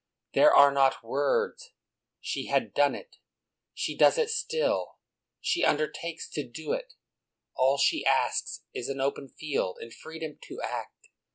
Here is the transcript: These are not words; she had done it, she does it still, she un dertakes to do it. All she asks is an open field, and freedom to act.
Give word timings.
These 0.33 0.47
are 0.55 0.71
not 0.71 1.03
words; 1.03 1.73
she 2.19 2.47
had 2.47 2.73
done 2.73 2.95
it, 2.95 3.17
she 3.75 3.95
does 3.95 4.17
it 4.17 4.31
still, 4.31 4.97
she 5.39 5.63
un 5.63 5.77
dertakes 5.77 6.27
to 6.31 6.43
do 6.43 6.71
it. 6.73 6.95
All 7.55 7.77
she 7.77 8.03
asks 8.03 8.63
is 8.73 8.89
an 8.89 8.99
open 8.99 9.29
field, 9.29 9.77
and 9.79 9.93
freedom 9.93 10.39
to 10.45 10.59
act. 10.63 11.09